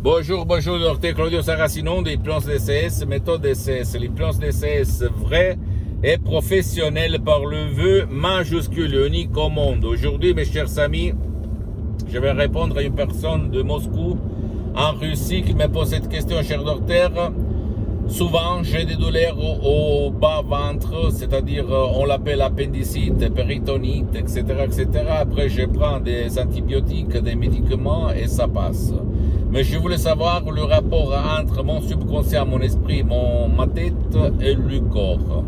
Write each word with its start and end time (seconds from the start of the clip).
Bonjour, 0.00 0.46
bonjour, 0.46 0.78
docteur 0.78 1.12
Claudio 1.12 1.42
Saracino 1.42 2.02
des 2.02 2.16
plans 2.16 2.38
DCS, 2.38 3.04
méthode 3.04 3.40
DCS, 3.40 3.98
les 3.98 4.08
plans 4.08 4.30
DCS 4.30 5.02
vrais 5.12 5.58
et 6.04 6.18
professionnels 6.18 7.18
par 7.18 7.44
le 7.44 7.64
vœu 7.64 8.06
majuscule, 8.08 8.94
unique 8.94 9.36
au 9.36 9.48
monde. 9.48 9.84
Aujourd'hui, 9.84 10.34
mes 10.34 10.44
chers 10.44 10.78
amis, 10.78 11.14
je 12.08 12.16
vais 12.16 12.30
répondre 12.30 12.78
à 12.78 12.82
une 12.82 12.94
personne 12.94 13.50
de 13.50 13.60
Moscou, 13.60 14.16
en 14.76 14.92
Russie, 14.92 15.42
qui 15.42 15.52
me 15.52 15.66
pose 15.66 15.88
cette 15.88 16.08
question, 16.08 16.40
cher 16.44 16.62
docteur. 16.62 17.32
Souvent, 18.06 18.62
j'ai 18.62 18.84
des 18.84 18.94
douleurs 18.94 19.36
au, 19.66 20.12
bas 20.12 20.42
ventre, 20.42 21.12
c'est-à-dire 21.12 21.66
on 21.70 22.04
l'appelle 22.04 22.42
appendicite, 22.42 23.34
péritonite, 23.34 24.14
etc., 24.14 24.44
etc. 24.64 24.88
Après, 25.10 25.48
je 25.48 25.64
prends 25.64 25.98
des 25.98 26.38
antibiotiques, 26.38 27.16
des 27.16 27.34
médicaments 27.34 28.12
et 28.12 28.28
ça 28.28 28.46
passe. 28.46 28.92
Mais 29.50 29.64
je 29.64 29.78
voulais 29.78 29.98
savoir 29.98 30.42
le 30.50 30.62
rapport 30.62 31.14
entre 31.40 31.64
mon 31.64 31.80
subconscient, 31.80 32.44
mon 32.46 32.60
esprit, 32.60 33.02
mon, 33.02 33.48
ma 33.48 33.66
tête 33.66 33.94
et 34.40 34.54
le 34.54 34.80
corps. 34.80 35.44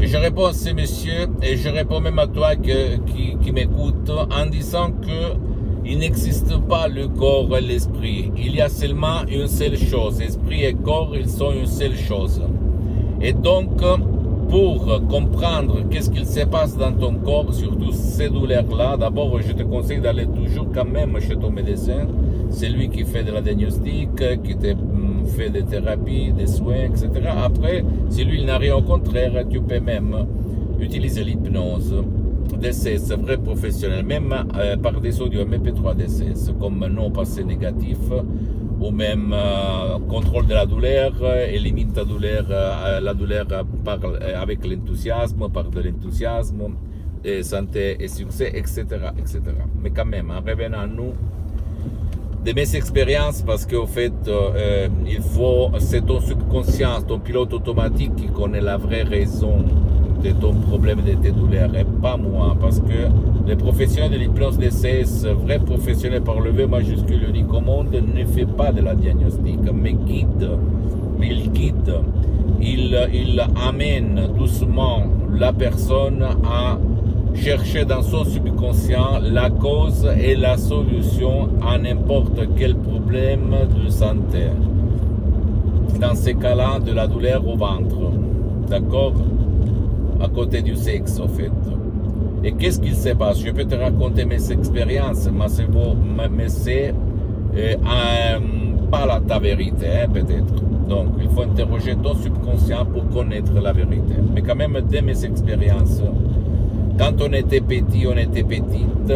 Et 0.00 0.06
je 0.06 0.16
réponds 0.16 0.46
à 0.46 0.52
ces 0.52 0.74
messieurs, 0.74 1.28
et 1.42 1.56
je 1.56 1.68
réponds 1.68 2.00
même 2.00 2.18
à 2.18 2.26
toi 2.26 2.56
qui, 2.56 3.36
qui 3.42 3.52
m'écoute, 3.52 4.10
en 4.10 4.46
disant 4.46 4.90
que 4.90 5.36
il 5.84 5.98
n'existe 5.98 6.56
pas 6.68 6.86
le 6.88 7.08
corps 7.08 7.56
et 7.56 7.60
l'esprit. 7.60 8.30
Il 8.36 8.54
y 8.54 8.60
a 8.60 8.68
seulement 8.68 9.26
une 9.28 9.48
seule 9.48 9.76
chose. 9.76 10.20
Esprit 10.20 10.64
et 10.64 10.74
corps, 10.74 11.12
ils 11.16 11.28
sont 11.28 11.52
une 11.52 11.66
seule 11.66 11.96
chose. 11.96 12.40
Et 13.20 13.32
donc, 13.32 13.80
pour 14.48 15.00
comprendre 15.08 15.78
qu'est-ce 15.90 16.10
qu'il 16.10 16.26
se 16.26 16.44
passe 16.44 16.76
dans 16.76 16.92
ton 16.92 17.14
corps, 17.14 17.52
surtout 17.52 17.90
ces 17.92 18.28
douleurs-là, 18.28 18.96
d'abord, 18.96 19.40
je 19.40 19.52
te 19.52 19.62
conseille 19.62 20.00
d'aller 20.00 20.26
toujours 20.26 20.66
quand 20.72 20.84
même 20.84 21.18
chez 21.20 21.36
ton 21.36 21.50
médecin. 21.50 22.06
C'est 22.52 22.68
lui 22.68 22.88
qui 22.88 23.04
fait 23.04 23.24
de 23.24 23.32
la 23.32 23.40
diagnostic, 23.40 24.14
qui 24.44 24.56
te 24.56 24.72
mm, 24.74 25.26
fait 25.36 25.50
des 25.50 25.64
thérapies, 25.64 26.32
des 26.32 26.46
soins, 26.46 26.84
etc. 26.84 27.10
Après, 27.44 27.84
si 28.10 28.24
lui, 28.24 28.40
il 28.40 28.46
n'a 28.46 28.58
rien 28.58 28.76
au 28.76 28.82
contraire, 28.82 29.32
tu 29.50 29.60
peux 29.60 29.80
même 29.80 30.14
utiliser 30.78 31.24
l'hypnose. 31.24 31.94
DCS, 32.60 33.12
vrai 33.16 33.38
professionnel, 33.38 34.04
même 34.04 34.32
euh, 34.56 34.76
par 34.76 35.00
des 35.00 35.20
audios 35.20 35.44
MP3 35.44 35.96
DCS, 35.96 36.52
comme 36.60 36.86
non 36.86 37.10
passé 37.10 37.44
négatif, 37.44 37.98
ou 38.80 38.90
même 38.90 39.32
euh, 39.32 39.98
contrôle 40.08 40.46
de 40.46 40.54
la 40.54 40.66
douleur, 40.66 41.12
élimine 41.48 41.92
ta 41.92 42.04
douleur, 42.04 42.46
euh, 42.50 43.00
la 43.00 43.14
douleur 43.14 43.46
avec 44.40 44.64
l'enthousiasme, 44.64 45.48
par 45.50 45.70
de 45.70 45.80
l'enthousiasme, 45.80 46.62
santé 47.42 47.96
et 48.00 48.08
succès, 48.08 48.52
etc., 48.54 48.84
etc. 49.18 49.40
Mais 49.82 49.90
quand 49.90 50.04
même, 50.04 50.30
en 50.30 50.40
revenant 50.40 50.80
à 50.80 50.86
nous, 50.86 51.14
de 52.44 52.52
mes 52.52 52.76
expériences, 52.76 53.42
parce 53.42 53.66
qu'au 53.66 53.86
fait, 53.86 54.12
il 55.06 55.22
faut, 55.22 55.70
c'est 55.78 56.04
ton 56.04 56.20
subconscient, 56.20 57.02
ton 57.02 57.18
pilote 57.18 57.52
automatique 57.52 58.16
qui 58.16 58.26
connaît 58.26 58.60
la 58.60 58.76
vraie 58.76 59.02
raison 59.02 59.64
de 60.22 60.30
ton 60.30 60.54
problème 60.54 61.02
de 61.02 61.12
tes 61.14 61.32
douleurs 61.32 61.74
et 61.76 61.84
pas 61.84 62.16
moi. 62.16 62.56
Parce 62.60 62.80
que 62.80 63.08
les 63.46 63.56
professionnels 63.56 64.12
de 64.12 64.16
l'hypnose 64.16 64.58
DCS, 64.58 65.26
vrais 65.44 65.58
professionnels 65.58 66.22
par 66.22 66.40
le 66.40 66.50
V 66.50 66.66
majuscule 66.66 67.28
unique 67.28 67.52
au 67.52 67.60
monde, 67.60 67.88
ne 67.92 68.24
fait 68.24 68.46
pas 68.46 68.72
de 68.72 68.82
la 68.82 68.94
diagnostic, 68.94 69.60
mais 69.72 69.92
guide. 69.92 70.48
Mais 71.18 71.28
il 71.28 71.50
guide. 71.50 71.94
Il, 72.60 73.08
il 73.12 73.42
amène 73.56 74.28
doucement 74.36 75.04
la 75.32 75.52
personne 75.52 76.22
à 76.44 76.78
chercher 77.34 77.84
dans 77.84 78.02
son 78.02 78.24
subconscient 78.24 79.18
la 79.22 79.50
cause 79.50 80.08
et 80.20 80.34
la 80.34 80.56
solution 80.56 81.48
à 81.66 81.78
n'importe 81.78 82.40
quel 82.56 82.76
problème 82.76 83.54
de 83.84 83.90
santé. 83.90 84.48
Dans 86.00 86.14
ces 86.14 86.34
cas-là, 86.34 86.78
de 86.78 86.92
la 86.92 87.06
douleur 87.06 87.46
au 87.46 87.56
ventre. 87.56 87.98
D'accord? 88.68 89.14
À 90.20 90.28
côté 90.28 90.62
du 90.62 90.76
sexe, 90.76 91.20
en 91.20 91.28
fait. 91.28 91.50
Et 92.44 92.52
qu'est-ce 92.52 92.80
qu'il 92.80 92.96
se 92.96 93.10
passe 93.10 93.40
Je 93.40 93.50
peux 93.50 93.64
te 93.64 93.74
raconter 93.74 94.24
mes 94.24 94.50
expériences, 94.50 95.28
mais 95.30 96.48
c'est 96.48 96.94
euh, 97.56 97.76
pas 98.90 99.06
la, 99.06 99.20
ta 99.20 99.38
vérité, 99.38 99.86
hein, 99.86 100.08
peut-être. 100.12 100.54
Donc, 100.88 101.08
il 101.20 101.28
faut 101.28 101.42
interroger 101.42 101.94
ton 101.96 102.14
subconscient 102.14 102.84
pour 102.86 103.08
connaître 103.08 103.52
la 103.60 103.72
vérité. 103.72 104.14
Mais 104.34 104.42
quand 104.42 104.56
même, 104.56 104.72
de 104.72 105.00
mes 105.00 105.24
expériences, 105.24 106.02
quand 106.98 107.20
on 107.20 107.32
était 107.32 107.60
petit, 107.60 108.06
on 108.06 108.16
était 108.16 108.42
petite, 108.42 109.12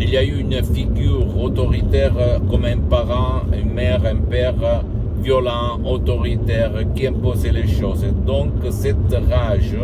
il 0.00 0.10
y 0.10 0.16
a 0.16 0.24
eu 0.24 0.40
une 0.40 0.62
figure 0.62 1.40
autoritaire 1.40 2.12
comme 2.50 2.64
un 2.64 2.78
parent, 2.78 3.42
une 3.52 3.72
mère, 3.72 4.00
un 4.04 4.16
père 4.16 4.82
violent, 5.22 5.80
autoritaire, 5.84 6.72
qui 6.94 7.06
imposait 7.06 7.52
les 7.52 7.66
choses. 7.66 8.04
Donc, 8.26 8.52
cette 8.70 9.12
rage, 9.30 9.76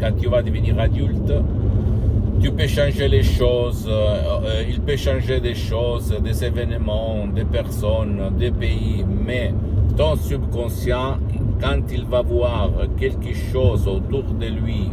quand 0.00 0.12
tu 0.20 0.28
vas 0.28 0.42
devenir 0.42 0.78
adulte, 0.78 1.32
tu 2.40 2.50
peux 2.50 2.66
changer 2.66 3.08
les 3.08 3.22
choses, 3.22 3.86
euh, 3.88 4.40
euh, 4.44 4.64
il 4.68 4.80
peut 4.80 4.96
changer 4.96 5.40
des 5.40 5.54
choses, 5.54 6.14
des 6.22 6.44
événements, 6.44 7.26
des 7.34 7.44
personnes, 7.44 8.20
des 8.38 8.50
pays, 8.50 9.04
mais 9.26 9.54
ton 9.96 10.16
subconscient, 10.16 11.18
quand 11.60 11.80
il 11.90 12.04
va 12.04 12.20
voir 12.20 12.70
quelque 12.98 13.32
chose 13.32 13.88
autour 13.88 14.24
de 14.24 14.46
lui, 14.46 14.90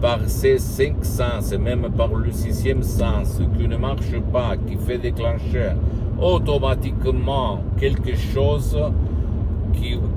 par 0.00 0.20
ses 0.26 0.58
cinq 0.58 1.04
sens, 1.04 1.52
et 1.52 1.58
même 1.58 1.88
par 1.96 2.08
le 2.14 2.30
sixième 2.32 2.82
sens, 2.82 3.40
qui 3.56 3.68
ne 3.68 3.76
marche 3.76 4.18
pas, 4.32 4.56
qui 4.56 4.76
fait 4.76 4.98
déclencher 4.98 5.72
automatiquement 6.20 7.60
quelque 7.78 8.16
chose, 8.16 8.76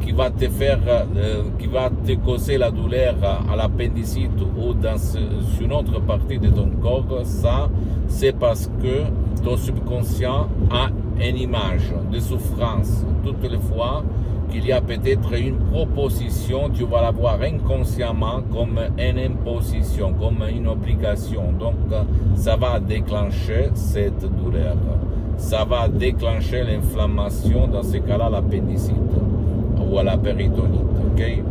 qui, 0.02 0.12
va 0.12 0.30
te 0.30 0.48
faire, 0.50 0.80
euh, 0.88 1.44
qui 1.60 1.68
va 1.68 1.90
te 1.90 2.14
causer 2.14 2.58
la 2.58 2.72
douleur 2.72 3.16
à, 3.24 3.56
l'appendicite 3.56 4.32
ou 4.58 4.74
dans 4.74 4.98
une 5.62 5.72
autre 5.72 6.02
partie 6.02 6.38
de 6.38 6.50
ton 6.50 6.70
corps, 6.82 7.22
ça, 7.24 7.70
c'est 8.08 8.34
parce 8.38 8.70
que 8.82 9.04
ton 9.44 9.58
subconscient 9.58 10.48
a 10.72 10.90
une 11.22 11.38
image 11.38 11.94
de 12.12 12.20
souffrance. 12.20 13.06
Toutes 13.24 13.50
les 13.50 13.60
fois 13.60 14.04
qu'il 14.54 14.68
y 14.68 14.72
a 14.72 14.82
peut-être 14.82 15.34
une 15.34 15.58
proposition, 15.58 16.70
tu 16.70 16.86
vas 16.86 17.02
la 17.02 17.12
voir 17.12 17.40
inconsciemment 17.42 18.42
comme 18.52 18.80
une 19.00 19.18
imposition, 19.18 20.14
comme 20.14 20.44
une 20.48 20.68
obligation. 20.68 21.52
Donc, 21.60 21.74
ça 22.36 22.56
va 22.56 22.80
déclencher 22.80 23.72
cette 23.74 24.22
douleur. 24.22 24.76
Ça 25.38 25.66
va 25.66 25.88
déclencher 25.88 26.64
l'inflammation, 26.64 27.68
dans 27.68 27.82
ce 27.82 27.98
cas-là, 27.98 28.30
l'appendicite 28.30 28.94
ou 29.80 29.96
la 30.04 30.18
péritonite. 30.18 30.82
ok? 31.08 31.44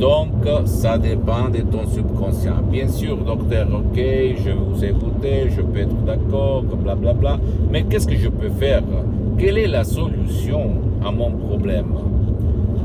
Donc, 0.00 0.32
ça 0.64 0.98
dépend 0.98 1.48
de 1.48 1.58
ton 1.58 1.86
subconscient. 1.86 2.60
Bien 2.70 2.88
sûr, 2.88 3.16
docteur, 3.18 3.68
ok, 3.72 3.96
je 3.96 4.44
vais 4.44 4.52
vous 4.52 4.84
écouter, 4.84 5.48
je 5.56 5.62
peux 5.62 5.78
être 5.80 6.04
d'accord, 6.04 6.62
blablabla. 6.62 7.12
Bla, 7.14 7.38
mais 7.70 7.84
qu'est-ce 7.84 8.08
que 8.08 8.16
je 8.16 8.28
peux 8.28 8.50
faire? 8.50 8.82
Quelle 9.38 9.58
est 9.58 9.68
la 9.68 9.84
solution 9.84 10.72
à 11.04 11.12
mon 11.12 11.30
problème? 11.30 11.94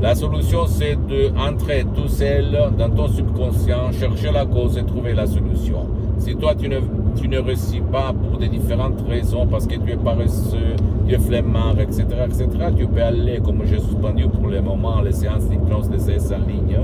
La 0.02 0.14
solution, 0.14 0.66
c'est 0.66 0.96
d'entrer 1.34 1.84
tout 1.94 2.08
seul 2.08 2.56
dans 2.76 2.90
ton 2.90 3.08
subconscient, 3.08 3.92
chercher 3.92 4.32
la 4.32 4.44
cause 4.44 4.76
et 4.76 4.84
trouver 4.84 5.14
la 5.14 5.26
solution. 5.26 5.88
Si 6.18 6.36
toi, 6.36 6.54
tu 6.54 6.68
ne 6.68 6.78
tu 7.16 7.28
ne 7.28 7.38
réussis 7.38 7.80
pas 7.80 8.12
pour 8.12 8.38
des 8.38 8.48
différentes 8.48 9.00
raisons, 9.08 9.46
parce 9.46 9.66
que 9.66 9.76
tu 9.76 9.92
es 9.92 9.96
paresseux, 9.96 10.76
tu 11.06 11.14
es 11.14 11.18
flemmard, 11.18 11.78
etc., 11.80 12.04
etc., 12.26 12.48
tu 12.76 12.86
peux 12.86 13.02
aller, 13.02 13.40
comme 13.42 13.62
j'ai 13.64 13.78
suspendu 13.78 14.26
pour 14.28 14.48
le 14.48 14.60
moment 14.60 15.00
les 15.00 15.12
séances 15.12 15.48
d'hypnose 15.48 15.88
de 15.88 15.96
CS 15.96 16.32
en 16.32 16.46
ligne, 16.46 16.78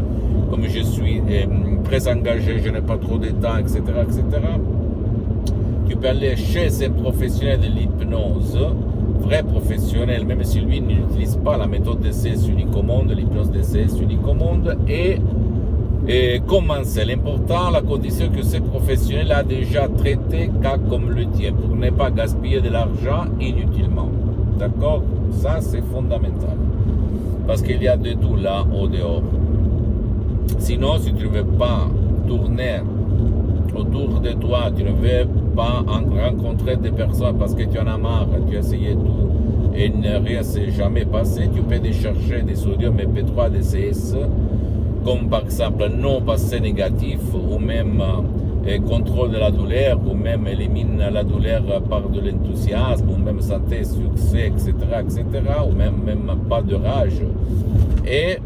comme 0.51 0.65
je 0.65 0.81
suis 0.81 1.21
euh, 1.29 1.47
très 1.85 2.09
engagé, 2.09 2.61
je 2.65 2.71
n'ai 2.71 2.81
pas 2.81 2.97
trop 2.97 3.19
de 3.19 3.29
temps, 3.29 3.57
etc., 3.59 3.81
etc., 4.03 4.23
tu 5.89 5.97
peux 5.97 6.09
aller 6.09 6.37
chez 6.37 6.69
un 6.87 6.91
professionnel 6.91 7.61
de 7.61 7.67
l'hypnose, 7.67 8.59
vrai 9.21 9.43
professionnel, 9.43 10.25
même 10.25 10.45
si 10.45 10.61
lui 10.61 10.81
n'utilise 10.81 11.37
pas 11.37 11.57
la 11.57 11.67
méthode 11.67 12.01
de 12.01 12.11
CS 12.11 12.49
unique 12.49 12.75
au 12.77 12.83
monde, 12.83 13.13
l'hypnose 13.17 13.51
de 13.51 13.61
CS 13.61 14.01
unique 14.01 14.27
au 14.27 14.35
monde, 14.35 14.77
et 14.89 15.19
et 16.09 16.41
commencer. 16.47 17.05
L'important, 17.05 17.71
la 17.71 17.83
condition 17.83 18.29
que 18.31 18.43
ce 18.43 18.57
professionnel 18.59 19.31
a 19.33 19.43
déjà 19.43 19.89
traité 19.89 20.51
cas 20.63 20.79
comme 20.89 21.11
le 21.11 21.27
tien 21.27 21.53
pour 21.53 21.77
ne 21.77 21.91
pas 21.91 22.11
gaspiller 22.11 22.61
de 22.61 22.69
l'argent 22.69 23.27
inutilement. 23.41 24.09
D'accord? 24.59 25.03
Ça, 25.31 25.59
c'est 25.61 25.83
fondamental. 25.93 26.57
Parce 27.47 27.63
qu'il 27.63 27.83
y 27.83 27.89
a 27.89 27.97
de 27.97 28.13
tout 28.13 28.37
là 28.37 28.65
au 28.77 28.89
dehors. 28.89 29.23
Sinon, 30.59 30.99
si 30.99 31.13
tu 31.15 31.25
ne 31.25 31.31
veux 31.31 31.45
pas 31.45 31.89
tourner 32.27 32.81
autour 33.75 34.21
de 34.21 34.31
toi, 34.33 34.71
tu 34.77 34.83
ne 34.83 34.91
veux 34.91 35.27
rencontrer 35.61 36.77
des 36.77 36.91
personnes 36.91 37.39
parce 37.39 37.55
que 37.55 37.63
tu 37.65 37.79
en 37.79 37.87
as 37.87 37.99
marre, 37.99 38.29
tu 38.49 38.57
as 38.57 38.61
essayé 38.61 38.95
tout 38.95 39.31
et 39.75 39.91
rien 39.91 40.43
s'est 40.43 40.71
jamais 40.71 41.05
passé, 41.05 41.49
tu 41.55 41.63
peux 41.63 41.75
aller 41.75 41.93
chercher 41.93 42.43
des 42.43 42.57
sodium 42.57 42.97
MP3 42.97 43.51
DCS 43.51 44.17
comme 45.05 45.29
par 45.29 45.43
exemple 45.43 45.89
non 45.97 46.21
passé 46.21 46.61
négatif 46.61 47.21
ou 47.35 47.59
même 47.59 48.03
euh, 48.67 48.79
contrôle 48.81 49.31
de 49.31 49.39
la 49.39 49.51
douleur 49.51 49.99
ou 50.07 50.15
même 50.15 50.47
élimine 50.47 50.99
la 51.13 51.25
douleur 51.25 51.63
par 51.89 52.09
de 52.09 52.21
l'enthousiasme 52.21 53.09
ou 53.09 53.17
même 53.17 53.41
santé, 53.41 53.85
succès, 53.85 54.49
etc., 54.49 54.75
etc., 55.01 55.25
ou 55.67 55.73
même, 55.73 55.95
même 56.05 56.37
pas 56.49 56.61
de 56.61 56.75
rage. 56.75 57.23
Et 58.07 58.39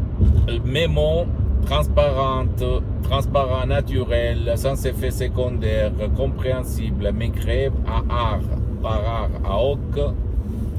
mémo 0.63 1.25
transparente, 1.65 2.63
transparent, 3.03 3.65
naturel, 3.65 4.53
sans 4.55 4.85
effet 4.85 5.11
secondaire, 5.11 5.91
compréhensible, 6.15 7.11
mais 7.13 7.29
créé 7.29 7.69
à 7.87 8.03
art, 8.09 8.39
par 8.81 9.01
art, 9.03 9.29
à 9.43 9.63
hoc, 9.63 10.13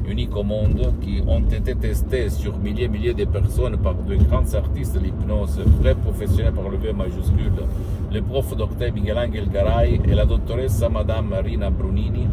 unique 0.08 0.34
au 0.36 0.44
monde, 0.44 0.94
qui 1.00 1.22
ont 1.26 1.40
été 1.40 1.74
testés 1.74 2.30
sur 2.30 2.56
milliers 2.58 2.84
et 2.84 2.88
milliers 2.88 3.14
de 3.14 3.24
personnes 3.24 3.76
par 3.78 3.94
de 3.94 4.14
grands 4.14 4.54
artistes 4.54 4.98
l'hypnose, 5.02 5.58
vrais 5.80 5.96
professionnels 5.96 6.52
par 6.52 6.68
le 6.68 6.76
V 6.76 6.92
majuscule, 6.92 7.66
le 8.12 8.22
prof 8.22 8.56
docteur 8.56 8.92
Miguel 8.92 9.18
Angel 9.18 9.48
Garay 9.48 10.00
et 10.04 10.14
la 10.14 10.24
doctoresse 10.24 10.84
Madame 10.90 11.28
Marina 11.28 11.70
Brunini. 11.70 12.28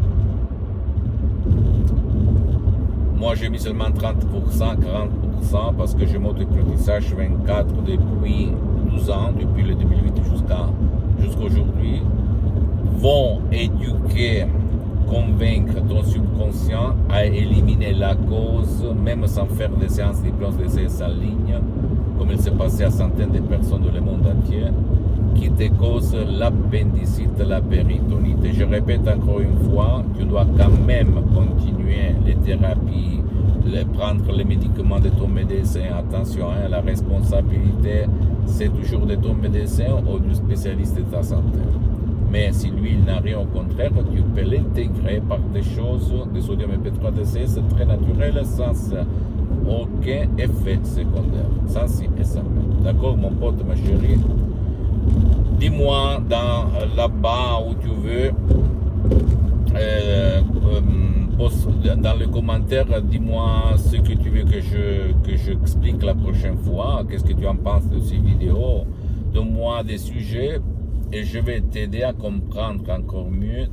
Moi, 3.16 3.34
j'ai 3.34 3.48
mis 3.48 3.58
seulement 3.58 3.90
30%, 3.90 4.76
40% 4.76 5.23
parce 5.76 5.94
que 5.94 6.06
je 6.06 6.18
monte 6.18 6.38
l'apprentissage 6.38 7.14
24 7.14 7.66
depuis 7.82 8.48
12 8.90 9.10
ans, 9.10 9.30
depuis 9.38 9.62
le 9.62 9.74
2008 9.74 10.22
jusqu'à 10.32 10.66
jusqu'aujourd'hui, 11.20 12.02
vont 12.98 13.40
éduquer 13.52 14.46
convaincre 15.08 15.74
ton 15.88 16.02
subconscient 16.02 16.94
à 17.10 17.24
éliminer 17.24 17.92
la 17.92 18.14
cause, 18.14 18.84
même 19.04 19.26
sans 19.26 19.46
faire 19.46 19.70
des 19.70 19.88
séances 19.88 20.22
d'hypnose 20.22 20.56
d'essai 20.56 20.86
en 21.02 21.08
ligne, 21.08 21.58
comme 22.18 22.30
il 22.30 22.38
s'est 22.38 22.50
passé 22.50 22.84
à 22.84 22.90
centaines 22.90 23.32
de 23.32 23.40
personnes 23.40 23.82
dans 23.82 23.92
le 23.92 24.00
monde 24.00 24.26
entier, 24.26 24.64
qui 25.34 25.50
te 25.50 25.68
cause 25.74 26.16
l'appendicite, 26.38 27.38
la 27.38 27.60
péritonite. 27.60 28.44
Et 28.44 28.52
je 28.52 28.64
répète 28.64 29.06
encore 29.08 29.40
une 29.40 29.70
fois, 29.70 30.02
tu 30.18 30.24
dois 30.24 30.46
quand 30.56 30.84
même 30.86 31.14
continuer 31.34 32.14
les 32.24 32.34
thérapies, 32.36 33.20
prendre 33.92 34.32
les 34.32 34.44
médicaments 34.44 35.00
de 35.00 35.08
ton 35.08 35.28
médecin. 35.28 35.80
Attention, 35.98 36.50
hein, 36.50 36.68
la 36.68 36.80
responsabilité, 36.80 38.04
c'est 38.46 38.68
toujours 38.68 39.06
de 39.06 39.14
ton 39.14 39.34
médecin 39.34 39.86
ou 40.06 40.18
du 40.18 40.34
spécialiste 40.34 40.96
de 40.96 41.02
ta 41.02 41.22
santé. 41.22 41.58
Mais 42.30 42.52
si 42.52 42.70
lui, 42.70 42.92
il 42.98 43.04
n'a 43.04 43.20
rien 43.20 43.38
au 43.38 43.44
contraire, 43.44 43.90
tu 44.12 44.22
peux 44.22 44.42
l'intégrer 44.42 45.22
par 45.26 45.38
des 45.38 45.62
choses, 45.62 46.12
des 46.32 46.40
sodium 46.40 46.70
MP3DC, 46.72 47.46
c'est 47.46 47.68
très 47.68 47.86
naturel, 47.86 48.40
sans 48.44 48.92
aucun 49.68 50.28
effet 50.36 50.80
secondaire. 50.82 51.48
Sans 51.66 51.86
si 51.86 52.04
et 52.04 52.82
D'accord, 52.82 53.16
mon 53.16 53.30
pote, 53.30 53.64
ma 53.66 53.76
chérie? 53.76 54.18
Dis-moi 55.58 56.20
dans 56.28 56.66
là-bas 56.96 57.60
où 57.68 57.74
tu 57.74 57.88
veux, 57.88 58.32
euh, 59.76 60.40
dans 61.96 62.16
les 62.18 62.26
commentaires, 62.26 63.02
dis-moi 63.02 63.76
ce 63.76 63.96
que 63.96 64.12
tu 64.12 64.30
veux 64.30 64.44
que 64.44 64.60
je 64.60 65.12
que 65.22 65.36
j'explique 65.36 66.02
la 66.02 66.14
prochaine 66.14 66.58
fois. 66.58 67.04
Qu'est-ce 67.08 67.24
que 67.24 67.32
tu 67.32 67.46
en 67.46 67.56
penses 67.56 67.88
de 67.88 68.00
ces 68.00 68.16
vidéos? 68.16 68.84
Donne-moi 69.32 69.82
des 69.84 69.98
sujets 69.98 70.60
et 71.12 71.24
je 71.24 71.38
vais 71.38 71.60
t'aider 71.60 72.02
à 72.02 72.12
comprendre 72.12 72.88
encore 72.90 73.30
mieux 73.30 73.68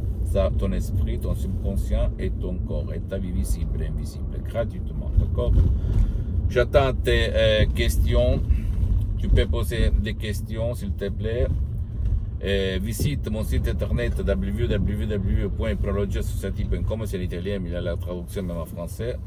ton 0.58 0.72
esprit, 0.72 1.20
ton 1.20 1.36
subconscient 1.36 2.10
et 2.18 2.30
ton 2.30 2.56
corps, 2.56 2.94
et 2.94 3.02
ta 3.02 3.18
vie 3.18 3.32
visible 3.32 3.82
et 3.82 3.88
invisible, 3.88 4.42
gratuitement. 4.48 5.12
D'accord? 5.20 5.52
J'attends 6.50 6.94
tes 6.94 7.28
euh, 7.34 7.66
questions. 7.76 8.42
Tu 9.18 9.28
peux 9.28 9.46
poser 9.46 9.92
des 10.02 10.14
questions, 10.14 10.74
s'il 10.74 10.92
te 10.92 11.10
plaît. 11.10 11.48
Visite 12.82 13.30
mon 13.30 13.44
site 13.44 13.68
internet 13.68 14.14
www.prologiasociety.com, 14.18 17.02
c'est 17.06 17.18
l'italien, 17.18 17.60
mais 17.60 17.70
il 17.70 17.74
y 17.74 17.76
a 17.76 17.82
la 17.82 17.98
traduction 17.98 18.44
même 18.44 18.58
en 18.58 18.66
français. 18.66 19.18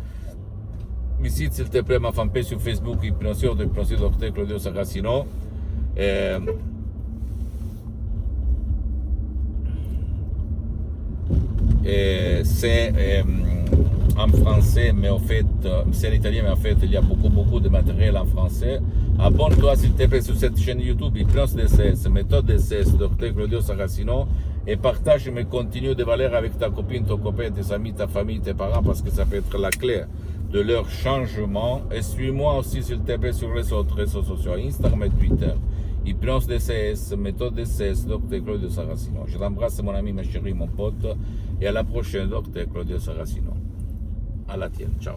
Visite, 1.21 1.53
s'il 1.53 1.71
te 1.71 1.81
plaît, 1.81 1.99
ma 1.99 2.13
fanpage 2.13 2.45
sur 2.45 2.61
Facebook, 2.61 2.99
Hypnosure, 3.03 3.55
de 3.55 3.65
Docteur 3.65 4.33
Claudio 4.33 4.59
Saracino. 4.59 5.27
c'est 12.45 12.93
euh, 12.97 13.23
en 14.17 14.29
français, 14.29 14.93
mais 14.93 15.09
en 15.09 15.19
fait, 15.19 15.47
euh, 15.65 15.83
c'est 15.93 16.09
en 16.09 16.13
italien, 16.13 16.43
mais 16.45 16.51
en 16.51 16.57
fait, 16.57 16.77
il 16.83 16.91
y 16.91 16.97
a 16.97 17.01
beaucoup, 17.01 17.29
beaucoup 17.29 17.61
de 17.61 17.69
matériel 17.69 18.17
en 18.17 18.27
français. 18.27 18.81
Abonne-toi, 19.19 19.77
s'il 19.77 19.93
te 19.93 20.07
plaît, 20.07 20.21
sur 20.21 20.37
cette 20.37 20.59
chaîne 20.59 20.81
YouTube, 20.81 21.17
Hypnose 21.17 21.55
DCS, 21.55 22.09
méthode 22.11 22.47
DCS, 22.47 22.97
Dr. 22.99 23.33
Claudio 23.35 23.61
Saracino, 23.61 24.27
et 24.67 24.77
partage 24.77 25.29
mes 25.31 25.45
contenus 25.45 25.97
de 25.97 26.05
valeur 26.05 26.35
avec 26.35 26.59
ta 26.59 26.69
copine, 26.69 27.05
ton 27.05 27.19
copain, 27.19 27.51
tes 27.51 27.73
amis, 27.73 27.95
ta 27.95 28.09
famille, 28.09 28.41
tes 28.41 28.55
parents, 28.55 28.83
parce 28.83 29.03
que 29.03 29.11
ça 29.11 29.25
peut 29.25 29.37
être 29.37 29.57
la 29.57 29.71
clé 29.71 30.03
de 30.51 30.61
leur 30.61 30.89
changement. 30.91 31.83
Et 31.93 32.03
suis-moi 32.03 32.59
aussi, 32.59 32.83
s'il 32.83 33.01
te 33.01 33.17
plaît, 33.17 33.33
sur 33.33 33.55
les 33.55 33.73
autres 33.73 33.95
réseaux 33.95 34.23
sociaux, 34.23 34.55
Instagram 34.55 35.05
et 35.05 35.11
Twitter. 35.11 35.53
Hypnose 36.05 36.47
DCS, 36.47 37.17
méthode 37.17 37.55
DCS, 37.55 38.07
Dr. 38.07 38.45
Claudio 38.45 38.69
Saracino. 38.69 39.25
Je 39.27 39.39
t'embrasse, 39.39 39.81
mon 39.83 39.95
ami, 39.95 40.13
ma 40.13 40.25
chérie, 40.25 40.55
mon 40.55 40.67
pote, 40.67 41.07
et 41.61 41.67
à 41.67 41.73
la 41.73 41.85
prochaine, 41.85 42.29
Dr. 42.29 42.69
Claudio 42.71 42.99
Saracino. 42.99 43.53
À 44.49 44.57
la 44.57 44.69
tienne, 44.69 44.95
ciao. 45.01 45.17